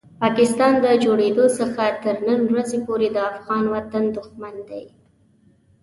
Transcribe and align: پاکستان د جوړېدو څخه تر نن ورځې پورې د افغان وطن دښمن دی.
پاکستان 0.21 0.73
د 0.85 0.85
جوړېدو 1.03 1.45
څخه 1.59 1.83
تر 2.03 2.15
نن 2.27 2.39
ورځې 2.51 2.77
پورې 2.87 3.07
د 3.11 3.17
افغان 3.31 3.63
وطن 3.73 4.03
دښمن 4.15 4.55
دی. 4.69 4.85